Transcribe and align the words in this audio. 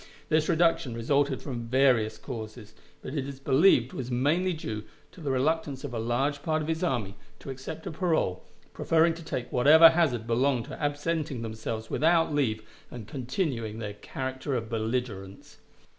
This 0.29 0.49
reduction 0.49 0.95
resulted 0.95 1.43
from 1.43 1.67
various 1.67 2.17
causes, 2.17 2.73
but 3.03 3.13
it 3.13 3.27
is 3.27 3.39
believed 3.39 3.93
was 3.93 4.09
mainly 4.09 4.51
due 4.51 4.83
to 5.11 5.21
the 5.21 5.29
reluctance 5.29 5.83
of 5.83 5.93
a 5.93 5.99
large 5.99 6.41
part 6.41 6.59
of 6.63 6.67
his 6.67 6.83
army 6.83 7.13
to 7.37 7.51
accept 7.51 7.85
a 7.85 7.91
parole, 7.91 8.43
preferring 8.73 9.13
to 9.13 9.23
take 9.23 9.51
whatever 9.51 9.91
hazard 9.91 10.25
belonged 10.25 10.65
to 10.65 10.81
absenting 10.83 11.43
themselves 11.43 11.91
without 11.91 12.33
leave 12.33 12.63
and 12.89 13.07
continuing 13.07 13.77
their 13.77 13.93
character 13.93 14.55
of 14.55 14.69
belligerents. 14.69 15.59